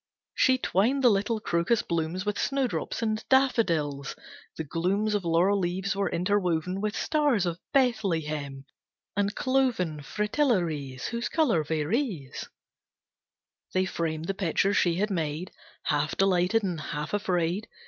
She 0.33 0.57
twined 0.57 1.03
the 1.03 1.11
little 1.11 1.39
crocus 1.39 1.83
blooms 1.83 2.25
With 2.25 2.39
snowdrops 2.39 3.03
and 3.03 3.23
daffodils, 3.29 4.15
the 4.57 4.63
glooms 4.63 5.13
Of 5.13 5.23
laurel 5.23 5.59
leaves 5.59 5.95
were 5.95 6.09
interwoven 6.09 6.81
With 6.81 6.95
Stars 6.95 7.45
of 7.45 7.59
Bethlehem, 7.71 8.65
and 9.15 9.35
cloven 9.35 10.01
Fritillaries, 10.01 11.09
Whose 11.09 11.29
colour 11.29 11.63
varies. 11.63 12.49
They 13.75 13.85
framed 13.85 14.25
the 14.25 14.33
picture 14.33 14.73
she 14.73 14.95
had 14.95 15.11
made, 15.11 15.51
Half 15.83 16.17
delighted 16.17 16.63
and 16.63 16.81
half 16.81 17.13
afraid. 17.13 17.67